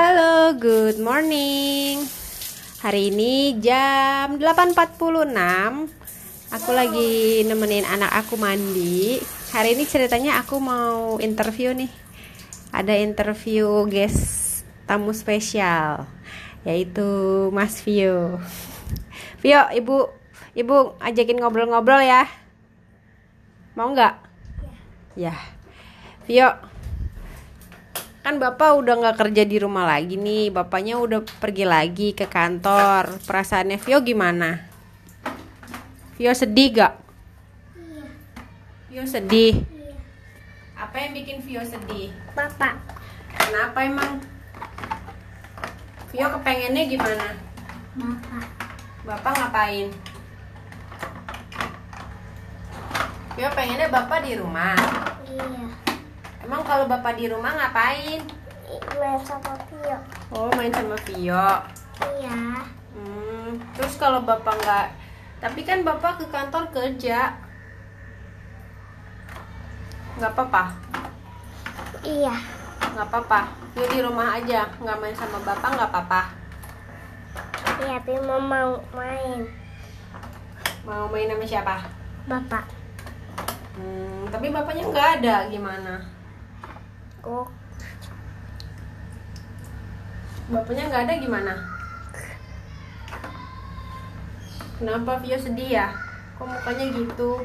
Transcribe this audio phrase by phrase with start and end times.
[0.00, 2.00] Halo, good morning.
[2.80, 4.96] Hari ini jam 8.46.
[6.56, 9.20] Aku lagi nemenin anak aku mandi.
[9.52, 11.92] Hari ini ceritanya aku mau interview nih.
[12.72, 16.08] Ada interview guest tamu spesial
[16.64, 17.04] yaitu
[17.52, 18.40] Mas Vio.
[19.44, 19.96] Vio, Ibu
[20.56, 22.24] Ibu ajakin ngobrol-ngobrol ya.
[23.76, 24.16] Mau nggak?
[25.12, 25.36] Ya.
[26.24, 26.56] Vio,
[28.20, 33.16] kan bapak udah nggak kerja di rumah lagi nih bapaknya udah pergi lagi ke kantor.
[33.24, 34.60] Perasaannya Vio gimana?
[36.20, 36.94] Vio sedih gak
[38.90, 39.64] Vio sedih?
[40.76, 42.10] Apa yang bikin Vio sedih?
[42.36, 42.76] Bapak,
[43.32, 44.18] kenapa emang?
[46.10, 47.38] Vio kepengennya gimana?
[47.94, 48.44] Bapak,
[49.06, 49.88] bapak ngapain?
[53.38, 54.76] Vio pengennya bapak di rumah.
[55.24, 55.89] Iya.
[56.40, 58.20] Emang kalau bapak di rumah ngapain
[58.96, 59.98] Main sama Tio.
[60.30, 61.48] oh main sama Vio
[62.00, 62.64] Iya.
[62.94, 64.86] Hmm, terus kalau bapak nggak,
[65.38, 67.36] tapi kan bapak ke kantor kerja,
[70.16, 70.72] nggak apa-apa,
[72.00, 72.32] Iya.
[72.96, 73.40] nggak apa-apa.
[73.76, 76.22] Dia di rumah aja, nggak main sama bapak nggak apa-apa.
[77.80, 79.44] Iya, tapi mau mau main.
[80.88, 81.76] Mau main sama siapa?
[82.24, 82.64] Bapak,
[83.76, 86.00] Hmm, tapi bapaknya nggak ada, gimana?
[87.20, 87.46] Kok
[90.50, 91.54] Bapaknya nggak ada gimana?
[94.82, 95.86] Kenapa Vio sedih ya?
[96.34, 97.38] Kok mukanya gitu?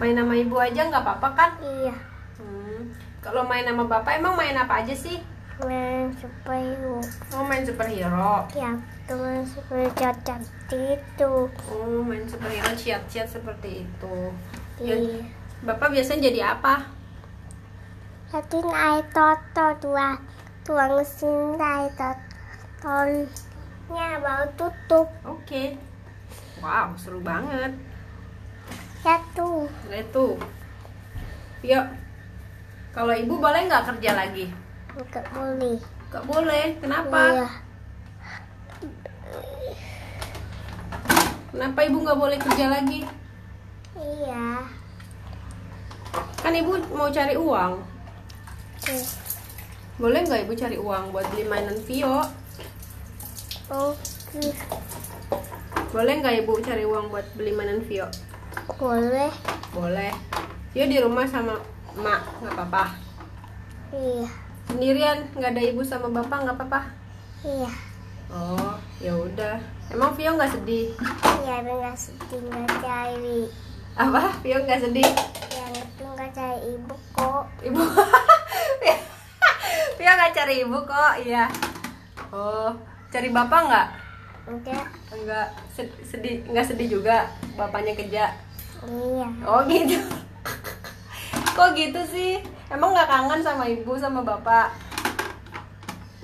[0.00, 1.50] Main sama ibu aja nggak apa-apa kan?
[1.60, 1.92] iya.
[2.40, 2.96] Hmm.
[3.20, 5.20] Kalau main sama bapak emang main apa aja sih?
[5.60, 7.04] Main superhero.
[7.36, 8.48] Oh main superhero.
[8.56, 8.72] Ya,
[9.04, 10.40] teman super cacat
[10.72, 11.32] itu.
[11.68, 14.16] Oh main superhero ciat-ciat seperti itu.
[14.80, 15.43] Ya, Iya.
[15.62, 16.90] Bapak biasanya jadi apa?
[18.34, 20.18] Satu air toto dua
[20.66, 23.28] tuang mesin air totonya
[24.18, 25.06] baru tutup.
[25.22, 25.78] Oke.
[26.58, 27.70] Wow seru banget.
[29.04, 29.70] Satu.
[29.92, 30.34] Lihat tuh.
[31.62, 31.86] Yuk.
[32.90, 34.50] Kalau ibu boleh nggak kerja lagi?
[34.96, 35.78] Enggak boleh.
[36.14, 36.78] Gak boleh.
[36.78, 37.22] Kenapa?
[37.26, 37.46] Iya.
[41.50, 43.06] Kenapa ibu nggak boleh kerja lagi?
[43.98, 44.62] Iya.
[46.44, 47.80] Kan ibu mau cari uang.
[48.76, 49.00] Oke.
[49.96, 52.20] Boleh nggak ibu cari uang buat beli mainan Vio?
[53.72, 54.52] Oke.
[55.88, 58.12] Boleh nggak ibu cari uang buat beli mainan Vio?
[58.76, 59.32] Boleh.
[59.72, 60.12] Boleh.
[60.76, 61.56] Vio di rumah sama
[61.96, 62.84] emak nggak apa-apa.
[63.96, 64.28] Iya.
[64.68, 66.80] Sendirian nggak ada ibu sama bapak nggak apa-apa.
[67.40, 67.72] Iya.
[68.28, 69.56] Oh ya udah.
[69.88, 70.92] Emang Vio nggak sedih?
[71.40, 73.48] Iya, nggak sedih nggak cari.
[73.96, 74.28] Apa?
[74.44, 75.08] Vio nggak sedih?
[76.32, 77.44] Cari ibu kok.
[77.60, 77.80] Ibu.
[79.98, 81.12] Vio nggak cari ibu kok.
[81.20, 81.44] Iya.
[82.32, 82.72] Oh
[83.12, 83.88] cari bapak nggak?
[84.44, 84.86] Enggak.
[85.14, 88.32] Enggak Sed- sedih nggak sedih juga bapaknya kerja.
[88.84, 89.28] Iya.
[89.44, 89.96] Oh gitu.
[91.54, 92.42] Kok gitu sih?
[92.68, 94.74] Emang nggak kangen sama ibu sama bapak?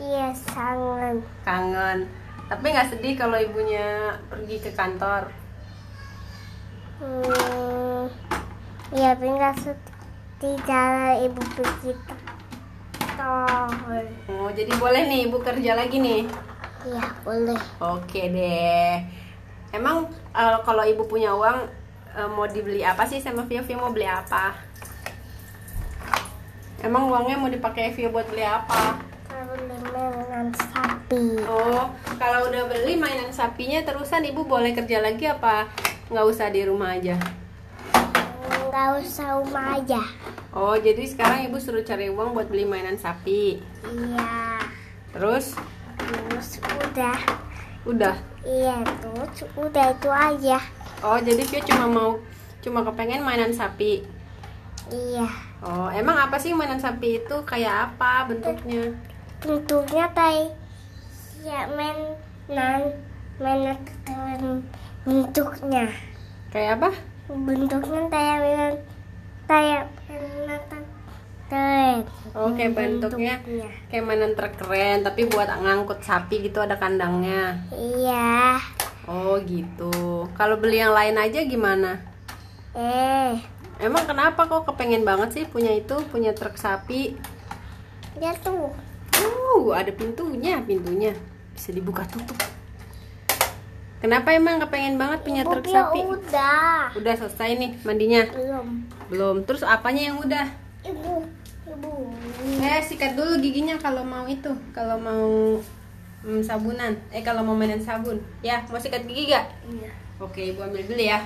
[0.00, 1.20] Iya, sangat.
[1.46, 2.08] Kangen.
[2.50, 5.30] Tapi nggak sedih kalau ibunya pergi ke kantor.
[6.98, 8.10] Hmm.
[8.90, 9.89] Iya, tapi nggak sedih
[10.40, 12.14] cara ibu begitu.
[13.20, 13.68] Toh.
[14.32, 16.24] Oh, jadi boleh nih ibu kerja lagi nih.
[16.88, 17.60] Iya, boleh.
[17.76, 19.04] Oke deh.
[19.76, 21.68] Emang eh, kalau ibu punya uang
[22.16, 23.60] eh, mau dibeli apa sih sama Vio?
[23.60, 24.56] Vio mau beli apa?
[26.80, 28.96] Emang uangnya mau dipakai Vio buat beli apa?
[29.28, 31.44] Kalau beli mainan sapi.
[31.44, 35.68] Oh, kalau udah beli mainan sapinya terusan ibu boleh kerja lagi apa
[36.08, 37.20] nggak usah di rumah aja?
[38.70, 40.02] Nggak usah rumah aja.
[40.54, 43.58] Oh, jadi sekarang ibu suruh cari uang buat beli mainan sapi.
[43.82, 44.62] Iya.
[45.10, 45.58] Terus
[45.98, 47.18] Terus udah.
[47.84, 48.16] udah.
[48.46, 50.58] Iya, terus udah itu aja.
[51.02, 52.10] Oh, jadi Vio cuma mau
[52.62, 54.06] cuma kepengen mainan sapi.
[54.86, 55.26] Iya.
[55.60, 58.94] Oh, emang apa sih mainan sapi itu kayak apa bentuknya?
[59.40, 60.52] bentuknya kayak
[61.40, 62.92] ya mainan
[63.40, 63.80] mainan
[65.00, 65.88] bentuknya
[66.52, 66.90] Kayak apa?
[67.30, 68.74] Bentuknya kayak mainan
[69.46, 70.60] kayak mainan
[71.50, 71.98] keren
[72.30, 73.42] Oh, kayak bentuknya
[73.90, 77.58] kayak mainan truk keren, tapi buat ngangkut sapi gitu ada kandangnya.
[77.74, 78.54] iya
[79.10, 80.30] Oh, gitu.
[80.38, 81.98] Kalau beli yang lain aja gimana?
[82.78, 83.34] eh
[83.82, 87.18] Emang kenapa kok kepengen banget sih punya itu, punya truk sapi?
[88.20, 88.70] dia tuh
[89.20, 91.12] Uh, ada pintunya, pintunya
[91.52, 92.38] bisa dibuka tutup.
[94.00, 96.00] Kenapa emang kepengen banget punya truk sapi?
[96.08, 96.88] udah.
[96.96, 98.24] Udah selesai nih mandinya?
[98.32, 98.66] belum.
[99.12, 99.36] Belum.
[99.44, 100.46] Terus apanya yang udah?
[100.88, 101.28] ibu.
[101.68, 101.92] Ibu.
[102.64, 104.48] Eh, sikat dulu giginya kalau mau itu.
[104.72, 105.60] Kalau mau
[106.24, 106.96] mm, sabunan.
[107.12, 108.16] Eh kalau mau mainan sabun.
[108.40, 109.52] Ya mau sikat gigi gak?
[109.68, 109.92] Iya.
[110.16, 111.20] oke ibu ambil dulu ya.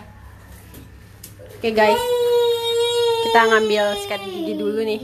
[1.55, 2.03] Oke guys.
[3.23, 5.01] Kita ngambil sikat gigi dulu nih.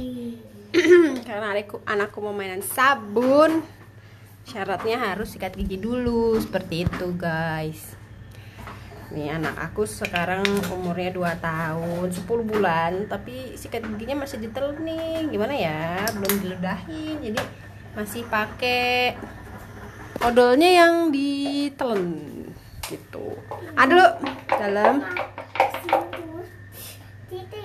[1.26, 3.62] Karena adikku anakku mau mainan sabun
[4.50, 7.94] syaratnya harus sikat gigi dulu seperti itu guys.
[9.14, 10.42] Nih anak aku sekarang
[10.74, 15.30] umurnya 2 tahun 10 bulan tapi sikat giginya masih ditelan nih.
[15.30, 16.02] Gimana ya?
[16.18, 17.40] Belum diludahin jadi
[17.94, 19.14] masih pakai
[20.18, 22.10] odolnya yang ditelan
[22.90, 23.38] gitu.
[23.78, 24.18] Ada
[24.50, 25.06] dalam.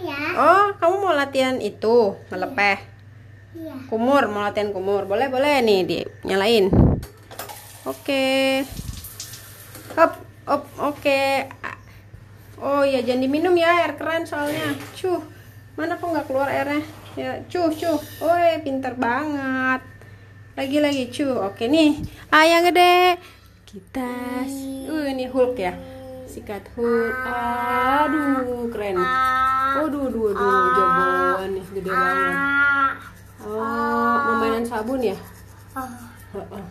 [0.06, 0.22] Ya.
[0.38, 2.14] oh kamu mau latihan itu?
[2.30, 2.95] Ngelepeh
[3.56, 3.76] Iya.
[3.88, 5.08] kumur mau latihan kumur.
[5.08, 5.98] Boleh boleh nih di
[6.28, 6.68] nyalain
[7.88, 8.28] oke.
[9.96, 10.12] Hop
[10.44, 11.24] hop oke.
[12.60, 14.76] Oh ya jangan diminum ya air keran soalnya.
[15.00, 15.24] Cuh
[15.80, 16.84] mana kok nggak keluar airnya?
[17.16, 18.00] Ya cuh cuh.
[18.20, 19.82] Woi pinter banget.
[20.60, 21.48] Lagi lagi cuh.
[21.48, 22.04] Oke nih.
[22.32, 23.20] Ah yang gede.
[23.64, 24.12] Kita
[24.92, 25.76] uh ini Hulk ya.
[26.28, 27.16] Sikat Hulk.
[27.24, 29.00] Aduh keren.
[29.76, 32.36] Waduh, aduh, aduh, jagoan nih, gede banget.
[34.76, 35.16] Oh, sabun ya?
[36.36, 36.66] Heeh.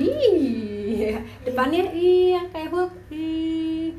[0.00, 1.12] Ih,
[1.44, 2.88] depannya iya kayak Hulk.
[3.12, 3.92] Ih.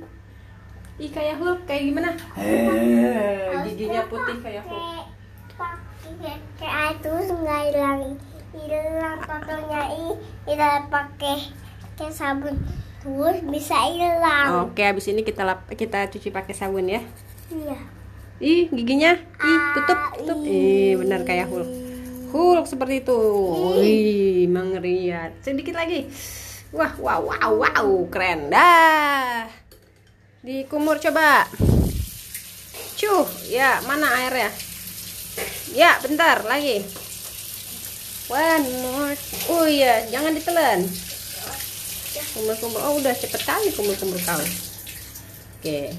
[0.98, 2.10] Ih kayak Hulk, kayak gimana?
[2.34, 5.14] Eh, giginya putih kayak Hulk.
[5.54, 8.02] Pakai kayak itu nggak hilang
[8.50, 10.12] hilang fotonya ini
[10.50, 11.54] tidak pakai
[12.02, 12.58] kayak sabun
[13.06, 14.74] terus bisa hilang.
[14.74, 17.06] Oke, habis ini kita lap, kita cuci pakai sabun ya.
[17.54, 17.78] Iya.
[18.42, 19.14] Ih, giginya.
[19.22, 20.38] Ih, tutup, tutup.
[20.50, 21.89] Ih, benar kayak Hulk.
[22.30, 23.22] Hulk seperti itu.
[23.82, 25.42] Wih, mengeriat.
[25.42, 26.06] Sedikit lagi.
[26.70, 29.50] Wah, wow, wow, wow, keren dah.
[30.46, 31.50] Dikumur coba.
[33.00, 34.54] Cuh, ya, mana airnya?
[35.74, 36.86] Ya, bentar lagi.
[38.30, 39.18] One more.
[39.50, 40.86] Oh iya, jangan ditelan.
[42.38, 42.80] Kumur-kumur.
[42.86, 44.38] Oh, udah cepet kali kumur-kumur kau.
[45.58, 45.98] Oke.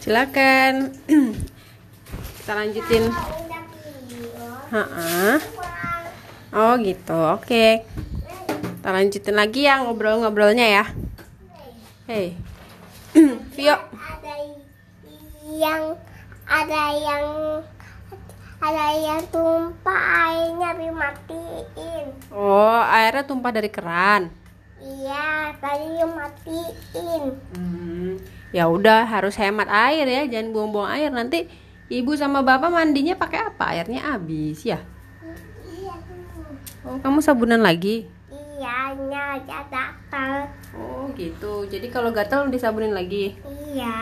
[0.00, 0.96] Silakan.
[2.40, 3.04] Kita lanjutin.
[6.52, 7.84] Oh gitu, oke.
[7.84, 10.84] Kita lanjutin lagi ya ngobrol-ngobrolnya ya.
[12.08, 12.32] Hei,
[13.54, 13.76] Vio.
[13.76, 14.32] Ada
[15.52, 15.82] yang
[16.48, 17.24] ada yang
[18.64, 20.00] ada yang tumpah
[20.32, 22.04] airnya dimatiin.
[22.32, 24.32] Oh, airnya tumpah dari keran.
[24.80, 27.24] Iya, tadi matiin.
[27.52, 28.16] Hmm,
[28.56, 31.44] ya udah harus hemat air ya, jangan buang-buang air nanti
[31.92, 33.64] ibu sama bapak mandinya pakai apa?
[33.70, 34.80] Airnya habis ya.
[35.68, 35.94] Iya,
[36.82, 38.08] Oh, kamu sabunan lagi?
[38.28, 40.32] iya, nyata gatal.
[40.72, 41.68] Oh gitu.
[41.68, 43.36] Jadi kalau gatal disabunin lagi.
[43.68, 43.92] Iya,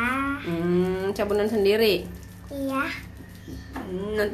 [0.41, 2.07] Hmm, sabunan sendiri.
[2.49, 2.85] iya,
[3.75, 4.31] Hmm,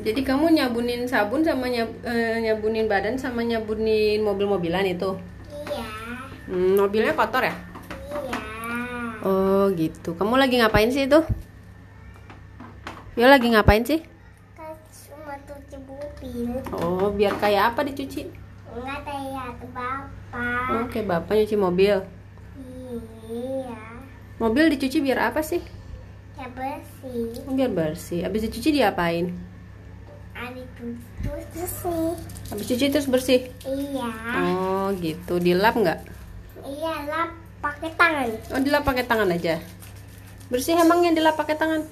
[0.00, 5.10] jadi kamu nyabunin sabun sama nyab- eh, nyabunin badan sama nyabunin mobil-mobilan itu.
[5.66, 5.88] iya,
[6.46, 7.54] Hmm, mobilnya kotor ya?
[8.06, 8.40] iya.
[9.20, 10.14] Oh gitu.
[10.14, 11.20] Kamu lagi ngapain sih itu?
[13.18, 14.00] Yo lagi ngapain sih?
[15.10, 16.50] Cuma cuci mobil.
[16.70, 18.30] Oh biar kayak apa dicuci?
[18.70, 20.86] Enggak kayak bapak.
[20.86, 21.96] Oke bapak nyuci mobil.
[23.30, 23.78] Iya,
[24.38, 25.62] Mobil dicuci biar apa sih?
[26.34, 27.36] ya bersih.
[27.44, 28.24] Oh, biar bersih.
[28.24, 29.28] Abis dicuci diapain?
[30.32, 32.16] Ada tutup sih.
[32.48, 33.52] Abis cuci terus bersih.
[33.62, 34.08] Iya,
[34.40, 35.36] Oh gitu.
[35.36, 36.00] Dilap nggak?
[36.60, 37.28] iya lah
[37.60, 38.28] pakai tangan.
[38.54, 39.58] Oh dilap pakai tangan aja.
[40.48, 41.84] Bersih emangnya dilap pakai tangan?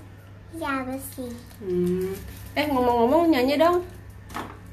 [0.57, 1.33] Iya bersih.
[1.61, 2.17] Hmm.
[2.57, 3.85] Eh ngomong-ngomong nyanyi dong.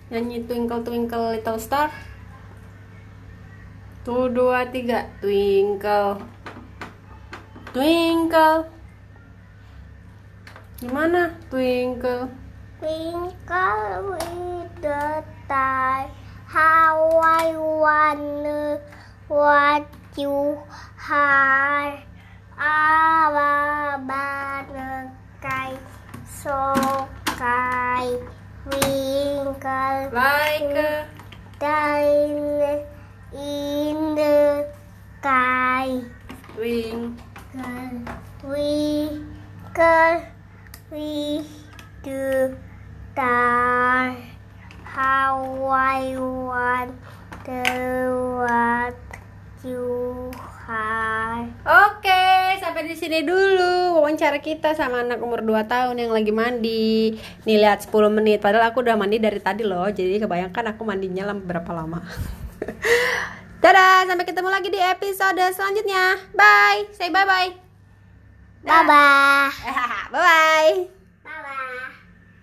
[0.07, 1.91] Nyanyi Twinkle Twinkle Little Star.
[4.05, 6.21] Tuh dua tiga Twinkle
[7.73, 8.69] Twinkle
[10.77, 12.29] Gimana Twinkle
[12.77, 16.05] Twinkle with the star,
[16.45, 18.77] how I wonder
[19.25, 20.59] what you
[21.09, 21.97] are.
[22.55, 24.27] Ababa
[25.45, 25.77] sky,
[26.25, 26.57] so
[27.29, 28.17] sky,
[28.63, 31.05] twinkle Like a uh,
[31.59, 32.81] diamond
[33.31, 34.65] in the
[35.19, 36.01] sky.
[36.55, 37.93] Twinkle
[38.41, 40.21] Twinkle
[40.91, 41.45] we
[42.01, 42.57] do
[43.13, 44.17] star,
[44.83, 45.35] how
[45.69, 46.17] I
[46.49, 47.69] wonder
[48.41, 48.97] what
[49.63, 50.31] you
[50.67, 51.45] are.
[51.67, 52.24] Oke,
[52.65, 57.13] sampai di sini dulu wawancara kita sama anak umur 2 tahun yang lagi mandi.
[57.45, 59.85] Nih lihat 10 menit, padahal aku udah mandi dari tadi loh.
[59.85, 62.01] Jadi kebayangkan aku mandinya lama berapa lama.
[63.63, 66.17] Dadah, sampai ketemu lagi di episode selanjutnya.
[66.33, 66.89] Bye.
[66.97, 67.53] Say bye bye.
[68.65, 68.81] Bye
[70.17, 71.93] bye.